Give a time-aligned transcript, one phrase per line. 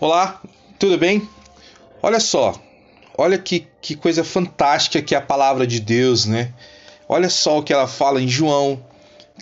[0.00, 0.40] Olá,
[0.78, 1.28] tudo bem?
[2.00, 2.54] Olha só,
[3.16, 6.54] olha que, que coisa fantástica que é a palavra de Deus, né?
[7.08, 8.80] Olha só o que ela fala em João,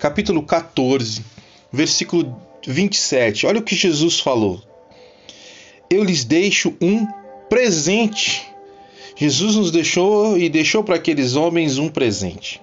[0.00, 1.22] capítulo 14,
[1.70, 3.46] versículo 27.
[3.46, 4.62] Olha o que Jesus falou.
[5.90, 7.06] Eu lhes deixo um
[7.50, 8.50] presente.
[9.14, 12.62] Jesus nos deixou e deixou para aqueles homens um presente.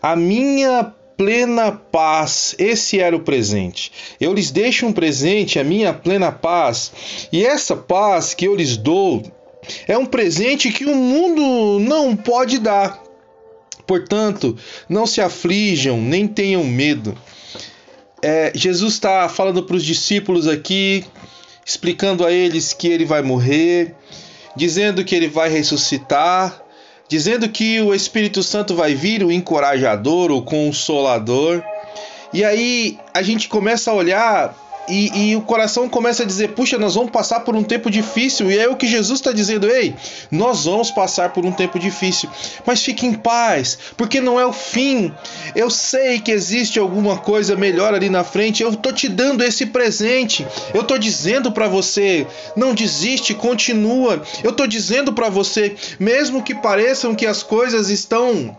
[0.00, 2.54] A minha plena paz.
[2.58, 3.90] Esse era o presente.
[4.20, 6.92] Eu lhes deixo um presente, a minha plena paz.
[7.32, 9.22] E essa paz que eu lhes dou
[9.88, 13.02] é um presente que o mundo não pode dar.
[13.84, 14.56] Portanto,
[14.88, 17.18] não se aflijam, nem tenham medo.
[18.22, 21.04] É, Jesus está falando para os discípulos aqui,
[21.66, 23.94] explicando a eles que ele vai morrer,
[24.54, 26.62] dizendo que ele vai ressuscitar,
[27.08, 31.62] dizendo que o Espírito Santo vai vir, o encorajador, o consolador.
[32.32, 34.54] E aí a gente começa a olhar
[34.88, 38.50] e, e, o coração começa a dizer: puxa, nós vamos passar por um tempo difícil.
[38.50, 39.94] E é o que Jesus está dizendo: ei,
[40.30, 42.28] nós vamos passar por um tempo difícil,
[42.66, 45.12] mas fique em paz, porque não é o fim.
[45.54, 48.62] Eu sei que existe alguma coisa melhor ali na frente.
[48.62, 50.46] Eu estou te dando esse presente.
[50.72, 54.22] Eu estou dizendo para você: não desiste, continua.
[54.42, 58.56] Eu estou dizendo para você, mesmo que pareçam que as coisas estão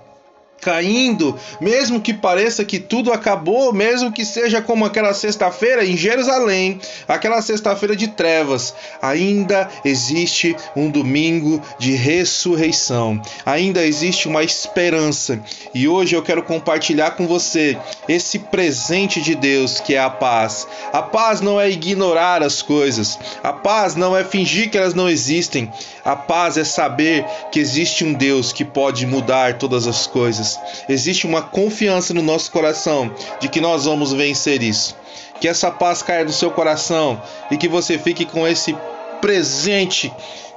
[0.61, 6.79] caindo, mesmo que pareça que tudo acabou, mesmo que seja como aquela sexta-feira em Jerusalém,
[7.07, 15.39] aquela sexta-feira de trevas, ainda existe um domingo de ressurreição, ainda existe uma esperança.
[15.73, 20.67] E hoje eu quero compartilhar com você esse presente de Deus que é a paz.
[20.91, 25.09] A paz não é ignorar as coisas, a paz não é fingir que elas não
[25.09, 25.71] existem,
[26.03, 30.48] a paz é saber que existe um Deus que pode mudar todas as coisas
[30.87, 34.95] existe uma confiança no nosso coração de que nós vamos vencer isso.
[35.41, 38.75] Que essa paz caia no seu coração e que você fique com esse
[39.21, 40.11] presente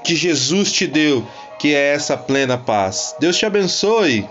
[0.04, 1.26] que Jesus te deu,
[1.58, 3.14] que é essa plena paz.
[3.18, 4.28] Deus te abençoe.